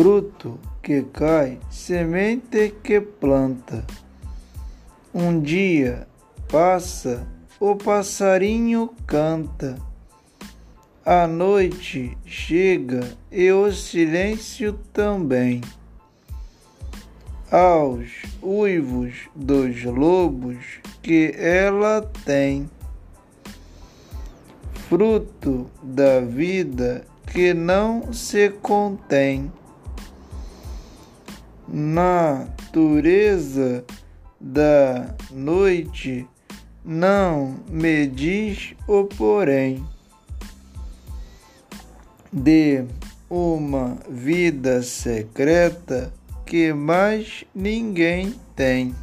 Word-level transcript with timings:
fruto 0.00 0.58
que 0.82 1.02
cai, 1.12 1.58
semente 1.70 2.74
que 2.82 3.02
planta. 3.02 3.84
Um 5.12 5.38
dia 5.42 6.08
passa, 6.48 7.28
o 7.60 7.76
passarinho 7.76 8.94
canta. 9.06 9.76
A 11.04 11.26
noite 11.26 12.16
chega 12.24 13.12
e 13.30 13.52
o 13.52 13.70
silêncio 13.70 14.72
também. 14.90 15.60
Aos 17.50 18.22
uivos 18.42 19.28
dos 19.36 19.84
lobos 19.84 20.80
que 21.02 21.34
ela 21.36 22.00
tem, 22.24 22.70
fruto 24.88 25.70
da 25.82 26.20
vida 26.20 27.04
que 27.26 27.52
não 27.52 28.14
se 28.14 28.48
contém 28.48 29.52
natureza 31.72 32.74
da 34.40 35.14
noite 35.30 36.26
não 36.84 37.56
me 37.68 38.06
diz 38.06 38.74
o 38.88 39.04
porém 39.04 39.84
de 42.32 42.84
uma 43.28 43.96
vida 44.08 44.82
secreta 44.82 46.12
que 46.46 46.72
mais 46.72 47.44
ninguém 47.54 48.34
tem. 48.56 48.94